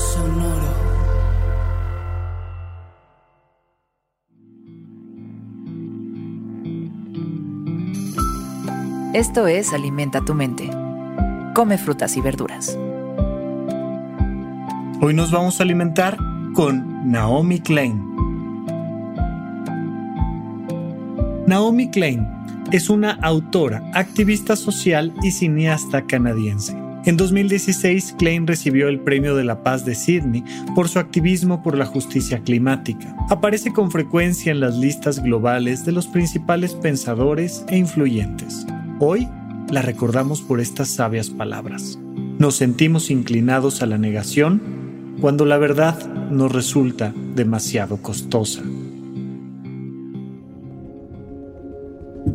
Sonoro. 0.00 0.80
Esto 9.12 9.46
es 9.46 9.74
Alimenta 9.74 10.22
tu 10.22 10.34
mente. 10.34 10.70
Come 11.54 11.76
frutas 11.76 12.16
y 12.16 12.22
verduras. 12.22 12.78
Hoy 15.02 15.12
nos 15.12 15.30
vamos 15.30 15.60
a 15.60 15.64
alimentar 15.64 16.16
con 16.54 17.10
Naomi 17.10 17.60
Klein. 17.60 18.02
Naomi 21.46 21.90
Klein 21.90 22.26
es 22.72 22.88
una 22.88 23.18
autora, 23.20 23.82
activista 23.92 24.56
social 24.56 25.12
y 25.22 25.32
cineasta 25.32 26.06
canadiense. 26.06 26.79
En 27.06 27.16
2016, 27.16 28.16
Klein 28.18 28.46
recibió 28.46 28.88
el 28.88 29.00
Premio 29.00 29.34
de 29.34 29.44
la 29.44 29.62
Paz 29.62 29.86
de 29.86 29.94
Sydney 29.94 30.44
por 30.74 30.88
su 30.88 30.98
activismo 30.98 31.62
por 31.62 31.78
la 31.78 31.86
justicia 31.86 32.40
climática. 32.40 33.16
Aparece 33.30 33.72
con 33.72 33.90
frecuencia 33.90 34.52
en 34.52 34.60
las 34.60 34.76
listas 34.76 35.22
globales 35.22 35.86
de 35.86 35.92
los 35.92 36.06
principales 36.06 36.74
pensadores 36.74 37.64
e 37.68 37.78
influyentes. 37.78 38.66
Hoy 38.98 39.26
la 39.70 39.80
recordamos 39.80 40.42
por 40.42 40.60
estas 40.60 40.88
sabias 40.88 41.30
palabras. 41.30 41.98
Nos 42.38 42.56
sentimos 42.56 43.10
inclinados 43.10 43.82
a 43.82 43.86
la 43.86 43.96
negación 43.96 45.16
cuando 45.22 45.46
la 45.46 45.56
verdad 45.56 45.96
nos 46.30 46.52
resulta 46.52 47.14
demasiado 47.34 47.96
costosa. 48.02 48.62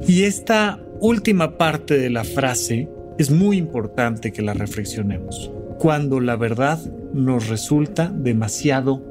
Y 0.07 0.23
esta 0.23 0.79
última 1.01 1.57
parte 1.57 1.99
de 1.99 2.09
la 2.09 2.23
frase 2.23 2.89
es 3.17 3.31
muy 3.31 3.57
importante 3.57 4.31
que 4.31 4.41
la 4.41 4.53
reflexionemos. 4.53 5.51
Cuando 5.79 6.19
la 6.19 6.35
verdad 6.35 6.79
nos 7.13 7.47
resulta 7.47 8.11
demasiado 8.13 9.01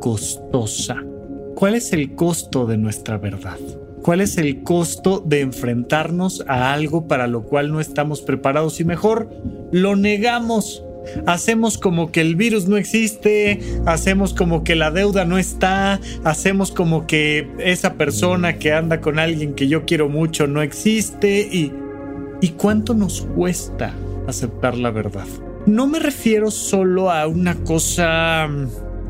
costosa. 0.00 0.96
¿Cuál 1.54 1.76
es 1.76 1.92
el 1.92 2.14
costo 2.14 2.66
de 2.66 2.76
nuestra 2.76 3.18
verdad? 3.18 3.58
¿Cuál 4.02 4.20
es 4.20 4.36
el 4.36 4.64
costo 4.64 5.22
de 5.24 5.42
enfrentarnos 5.42 6.44
a 6.48 6.72
algo 6.72 7.06
para 7.06 7.28
lo 7.28 7.44
cual 7.44 7.70
no 7.70 7.80
estamos 7.80 8.20
preparados 8.20 8.80
y 8.80 8.84
mejor 8.84 9.30
lo 9.70 9.94
negamos? 9.94 10.82
Hacemos 11.26 11.78
como 11.78 12.10
que 12.10 12.20
el 12.20 12.34
virus 12.36 12.66
no 12.66 12.76
existe, 12.76 13.60
hacemos 13.86 14.34
como 14.34 14.64
que 14.64 14.74
la 14.74 14.90
deuda 14.90 15.24
no 15.24 15.38
está, 15.38 16.00
hacemos 16.24 16.72
como 16.72 17.06
que 17.06 17.48
esa 17.58 17.94
persona 17.94 18.58
que 18.58 18.72
anda 18.72 19.00
con 19.00 19.18
alguien 19.18 19.54
que 19.54 19.68
yo 19.68 19.84
quiero 19.84 20.08
mucho 20.08 20.46
no 20.46 20.62
existe 20.62 21.40
y 21.40 21.72
¿Y 22.42 22.48
cuánto 22.48 22.92
nos 22.92 23.22
cuesta 23.36 23.94
aceptar 24.26 24.76
la 24.76 24.90
verdad? 24.90 25.26
No 25.64 25.86
me 25.86 26.00
refiero 26.00 26.50
solo 26.50 27.12
a 27.12 27.28
una 27.28 27.54
cosa 27.54 28.48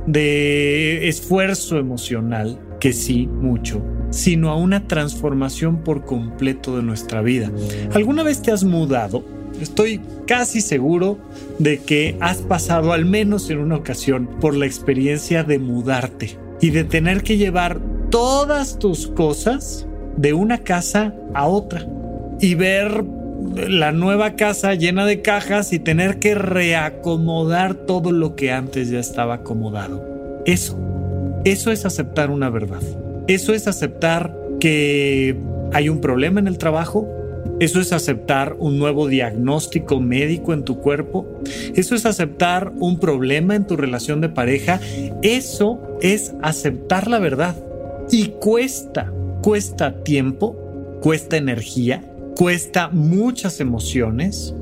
de 0.06 1.08
esfuerzo 1.08 1.78
emocional, 1.78 2.60
que 2.78 2.92
sí, 2.92 3.26
mucho, 3.26 3.82
sino 4.10 4.50
a 4.50 4.56
una 4.56 4.86
transformación 4.86 5.82
por 5.82 6.04
completo 6.04 6.76
de 6.76 6.82
nuestra 6.82 7.22
vida. 7.22 7.50
¿Alguna 7.94 8.22
vez 8.22 8.42
te 8.42 8.52
has 8.52 8.64
mudado? 8.64 9.24
Estoy 9.62 10.02
casi 10.26 10.60
seguro 10.60 11.16
de 11.58 11.78
que 11.78 12.18
has 12.20 12.42
pasado 12.42 12.92
al 12.92 13.06
menos 13.06 13.48
en 13.48 13.60
una 13.60 13.76
ocasión 13.76 14.28
por 14.42 14.54
la 14.54 14.66
experiencia 14.66 15.42
de 15.42 15.58
mudarte 15.58 16.36
y 16.60 16.68
de 16.68 16.84
tener 16.84 17.22
que 17.22 17.38
llevar 17.38 17.80
todas 18.10 18.78
tus 18.78 19.06
cosas 19.06 19.86
de 20.18 20.34
una 20.34 20.58
casa 20.58 21.14
a 21.32 21.46
otra 21.46 21.86
y 22.38 22.54
ver 22.56 23.02
la 23.54 23.92
nueva 23.92 24.36
casa 24.36 24.74
llena 24.74 25.06
de 25.06 25.22
cajas 25.22 25.72
y 25.72 25.78
tener 25.78 26.18
que 26.18 26.34
reacomodar 26.34 27.74
todo 27.74 28.12
lo 28.12 28.34
que 28.34 28.52
antes 28.52 28.90
ya 28.90 28.98
estaba 28.98 29.34
acomodado. 29.34 30.42
Eso, 30.46 30.78
eso 31.44 31.70
es 31.70 31.84
aceptar 31.84 32.30
una 32.30 32.50
verdad. 32.50 32.82
Eso 33.28 33.52
es 33.52 33.68
aceptar 33.68 34.36
que 34.60 35.36
hay 35.72 35.88
un 35.88 36.00
problema 36.00 36.40
en 36.40 36.48
el 36.48 36.58
trabajo. 36.58 37.08
Eso 37.60 37.80
es 37.80 37.92
aceptar 37.92 38.56
un 38.58 38.78
nuevo 38.78 39.08
diagnóstico 39.08 40.00
médico 40.00 40.52
en 40.52 40.64
tu 40.64 40.78
cuerpo. 40.78 41.40
Eso 41.74 41.94
es 41.94 42.06
aceptar 42.06 42.72
un 42.78 42.98
problema 42.98 43.54
en 43.54 43.66
tu 43.66 43.76
relación 43.76 44.20
de 44.20 44.28
pareja. 44.28 44.80
Eso 45.22 45.80
es 46.00 46.34
aceptar 46.42 47.08
la 47.08 47.18
verdad. 47.18 47.56
Y 48.10 48.28
cuesta, 48.40 49.12
cuesta 49.42 50.02
tiempo, 50.02 50.56
cuesta 51.00 51.36
energía, 51.36 52.02
cuesta 52.36 52.88
muchas 52.88 53.60
emociones, 53.60 54.54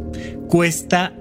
cuesta 0.48 1.12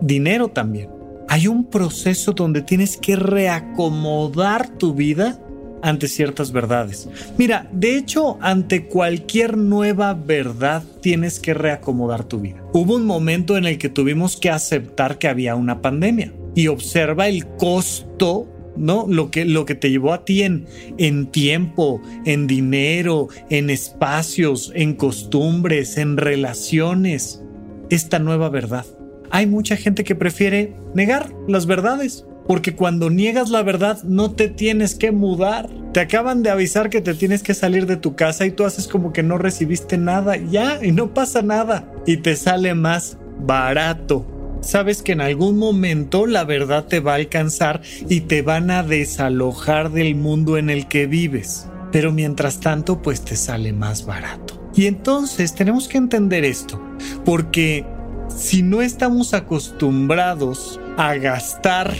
dinero 0.00 0.48
también. 0.48 0.90
Hay 1.28 1.48
un 1.48 1.64
proceso 1.64 2.32
donde 2.32 2.62
tienes 2.62 2.96
que 2.96 3.16
reacomodar 3.16 4.68
tu 4.78 4.94
vida 4.94 5.40
ante 5.82 6.08
ciertas 6.08 6.52
verdades. 6.52 7.08
Mira, 7.38 7.68
de 7.72 7.96
hecho, 7.96 8.38
ante 8.40 8.86
cualquier 8.86 9.56
nueva 9.56 10.14
verdad 10.14 10.82
tienes 11.00 11.38
que 11.38 11.54
reacomodar 11.54 12.24
tu 12.24 12.40
vida. 12.40 12.62
Hubo 12.72 12.96
un 12.96 13.06
momento 13.06 13.56
en 13.56 13.66
el 13.66 13.78
que 13.78 13.88
tuvimos 13.88 14.36
que 14.36 14.50
aceptar 14.50 15.18
que 15.18 15.28
había 15.28 15.54
una 15.54 15.82
pandemia 15.82 16.32
y 16.54 16.68
observa 16.68 17.28
el 17.28 17.46
costo 17.46 18.48
¿no? 18.76 19.06
Lo 19.08 19.30
que, 19.30 19.44
lo 19.44 19.64
que 19.64 19.74
te 19.74 19.90
llevó 19.90 20.12
a 20.12 20.24
ti 20.24 20.42
en, 20.42 20.66
en 20.98 21.26
tiempo, 21.26 22.00
en 22.24 22.46
dinero, 22.46 23.28
en 23.50 23.70
espacios, 23.70 24.72
en 24.74 24.94
costumbres, 24.94 25.98
en 25.98 26.16
relaciones, 26.16 27.42
esta 27.90 28.18
nueva 28.18 28.48
verdad. 28.48 28.86
Hay 29.30 29.46
mucha 29.46 29.76
gente 29.76 30.04
que 30.04 30.14
prefiere 30.14 30.76
negar 30.94 31.32
las 31.48 31.66
verdades, 31.66 32.24
porque 32.46 32.76
cuando 32.76 33.10
niegas 33.10 33.50
la 33.50 33.62
verdad 33.62 34.02
no 34.04 34.32
te 34.32 34.48
tienes 34.48 34.94
que 34.94 35.10
mudar. 35.10 35.68
Te 35.92 36.00
acaban 36.00 36.42
de 36.42 36.50
avisar 36.50 36.90
que 36.90 37.00
te 37.00 37.14
tienes 37.14 37.42
que 37.42 37.54
salir 37.54 37.86
de 37.86 37.96
tu 37.96 38.14
casa 38.14 38.46
y 38.46 38.50
tú 38.50 38.64
haces 38.64 38.86
como 38.86 39.12
que 39.12 39.22
no 39.22 39.38
recibiste 39.38 39.98
nada, 39.98 40.36
ya, 40.36 40.84
y 40.84 40.92
no 40.92 41.12
pasa 41.14 41.42
nada. 41.42 41.90
Y 42.06 42.18
te 42.18 42.36
sale 42.36 42.74
más 42.74 43.18
barato 43.40 44.35
sabes 44.66 45.02
que 45.02 45.12
en 45.12 45.20
algún 45.20 45.58
momento 45.58 46.26
la 46.26 46.44
verdad 46.44 46.84
te 46.84 47.00
va 47.00 47.12
a 47.12 47.16
alcanzar 47.16 47.80
y 48.08 48.22
te 48.22 48.42
van 48.42 48.70
a 48.70 48.82
desalojar 48.82 49.90
del 49.90 50.14
mundo 50.14 50.58
en 50.58 50.70
el 50.70 50.88
que 50.88 51.06
vives. 51.06 51.68
Pero 51.92 52.12
mientras 52.12 52.60
tanto, 52.60 53.00
pues 53.00 53.22
te 53.22 53.36
sale 53.36 53.72
más 53.72 54.04
barato. 54.04 54.70
Y 54.74 54.86
entonces 54.86 55.54
tenemos 55.54 55.88
que 55.88 55.96
entender 55.96 56.44
esto, 56.44 56.82
porque 57.24 57.86
si 58.28 58.62
no 58.62 58.82
estamos 58.82 59.32
acostumbrados 59.32 60.78
a 60.98 61.14
gastar 61.14 61.94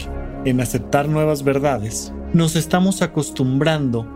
en 0.45 0.61
aceptar 0.61 1.09
nuevas 1.09 1.43
verdades, 1.43 2.13
nos 2.33 2.55
estamos 2.55 3.01
acostumbrando 3.01 4.07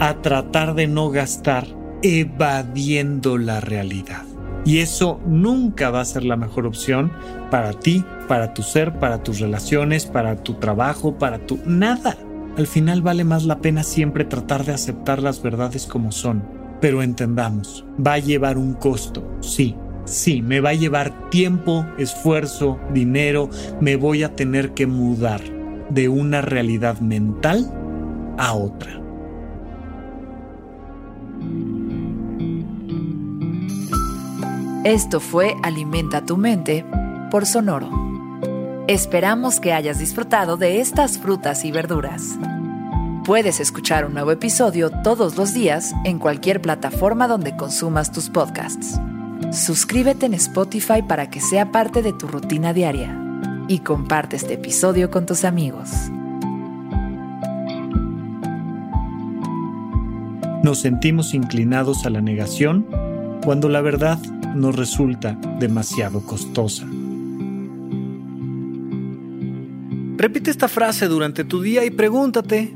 a 0.00 0.22
tratar 0.22 0.74
de 0.74 0.86
no 0.86 1.10
gastar 1.10 1.66
evadiendo 2.02 3.36
la 3.36 3.60
realidad. 3.60 4.24
Y 4.66 4.80
eso 4.80 5.20
nunca 5.24 5.90
va 5.90 6.00
a 6.00 6.04
ser 6.04 6.24
la 6.24 6.36
mejor 6.36 6.66
opción 6.66 7.12
para 7.52 7.72
ti, 7.72 8.04
para 8.26 8.52
tu 8.52 8.62
ser, 8.62 8.98
para 8.98 9.22
tus 9.22 9.38
relaciones, 9.38 10.06
para 10.06 10.42
tu 10.42 10.54
trabajo, 10.54 11.16
para 11.16 11.38
tu... 11.38 11.60
nada. 11.64 12.16
Al 12.58 12.66
final 12.66 13.00
vale 13.00 13.22
más 13.22 13.44
la 13.44 13.60
pena 13.60 13.84
siempre 13.84 14.24
tratar 14.24 14.64
de 14.64 14.72
aceptar 14.72 15.22
las 15.22 15.40
verdades 15.40 15.86
como 15.86 16.10
son. 16.10 16.42
Pero 16.80 17.02
entendamos, 17.02 17.86
va 18.04 18.14
a 18.14 18.18
llevar 18.18 18.58
un 18.58 18.74
costo, 18.74 19.38
sí, 19.40 19.76
sí, 20.04 20.42
me 20.42 20.60
va 20.60 20.70
a 20.70 20.74
llevar 20.74 21.30
tiempo, 21.30 21.86
esfuerzo, 21.96 22.78
dinero, 22.92 23.48
me 23.80 23.96
voy 23.96 24.24
a 24.24 24.34
tener 24.34 24.74
que 24.74 24.86
mudar 24.86 25.40
de 25.90 26.08
una 26.08 26.42
realidad 26.42 27.00
mental 27.00 27.72
a 28.36 28.52
otra. 28.52 29.05
Esto 34.86 35.18
fue 35.18 35.56
Alimenta 35.64 36.24
tu 36.24 36.36
mente 36.36 36.84
por 37.32 37.44
Sonoro. 37.44 37.90
Esperamos 38.86 39.58
que 39.58 39.72
hayas 39.72 39.98
disfrutado 39.98 40.56
de 40.56 40.80
estas 40.80 41.18
frutas 41.18 41.64
y 41.64 41.72
verduras. 41.72 42.38
Puedes 43.24 43.58
escuchar 43.58 44.06
un 44.06 44.14
nuevo 44.14 44.30
episodio 44.30 44.90
todos 45.02 45.36
los 45.36 45.52
días 45.52 45.92
en 46.04 46.20
cualquier 46.20 46.62
plataforma 46.62 47.26
donde 47.26 47.56
consumas 47.56 48.12
tus 48.12 48.30
podcasts. 48.30 49.00
suscríbete 49.50 50.26
en 50.26 50.34
Spotify 50.34 51.02
para 51.02 51.30
que 51.30 51.40
sea 51.40 51.72
parte 51.72 52.00
de 52.00 52.12
tu 52.12 52.28
rutina 52.28 52.72
diaria 52.72 53.20
y 53.66 53.80
comparte 53.80 54.36
este 54.36 54.54
episodio 54.54 55.10
con 55.10 55.26
tus 55.26 55.44
amigos. 55.44 55.90
Nos 60.62 60.78
sentimos 60.78 61.34
inclinados 61.34 62.06
a 62.06 62.10
la 62.10 62.20
negación 62.20 62.86
cuando 63.42 63.68
la 63.68 63.80
verdad 63.80 64.20
nos 64.56 64.74
resulta 64.74 65.38
demasiado 65.60 66.22
costosa. 66.22 66.86
Repite 70.16 70.50
esta 70.50 70.66
frase 70.66 71.08
durante 71.08 71.44
tu 71.44 71.60
día 71.60 71.84
y 71.84 71.90
pregúntate, 71.90 72.74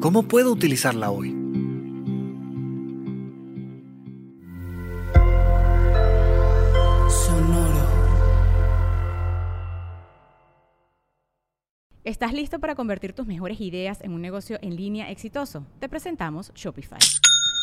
¿cómo 0.00 0.22
puedo 0.22 0.52
utilizarla 0.52 1.10
hoy? 1.10 1.30
Sonoro. 7.10 7.88
¿Estás 12.04 12.32
listo 12.32 12.60
para 12.60 12.76
convertir 12.76 13.12
tus 13.12 13.26
mejores 13.26 13.60
ideas 13.60 14.00
en 14.02 14.12
un 14.12 14.22
negocio 14.22 14.58
en 14.62 14.76
línea 14.76 15.10
exitoso? 15.10 15.66
Te 15.80 15.88
presentamos 15.88 16.52
Shopify. 16.54 17.00